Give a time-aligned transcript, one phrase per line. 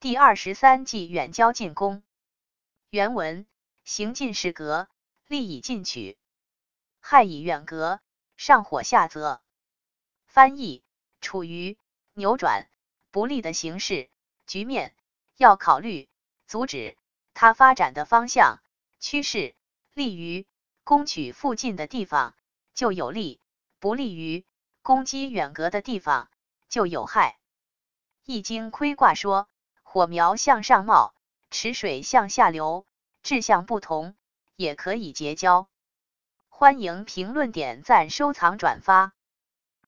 [0.00, 2.02] 第二十三计远交近攻。
[2.88, 3.44] 原文：
[3.84, 4.88] 行进是革，
[5.26, 6.16] 利以进取，
[7.00, 8.00] 害以远隔，
[8.38, 9.42] 上火下泽。
[10.24, 10.82] 翻译：
[11.20, 11.76] 处于
[12.14, 12.70] 扭转
[13.10, 14.08] 不利的形势
[14.46, 14.94] 局面，
[15.36, 16.08] 要考虑
[16.46, 16.96] 阻止
[17.34, 18.62] 它发展的方向
[19.00, 19.54] 趋势，
[19.92, 20.46] 利于
[20.82, 22.34] 攻取附近的地方
[22.72, 23.38] 就有利，
[23.80, 24.46] 不利于
[24.80, 26.30] 攻击远隔的地方
[26.70, 27.38] 就有害。
[28.24, 29.46] 易经亏卦说：
[29.92, 31.14] 火苗向上冒，
[31.50, 32.86] 池水向下流。
[33.24, 34.14] 志向不同，
[34.54, 35.66] 也可以结交。
[36.48, 39.14] 欢迎评论、点赞、收藏、转发。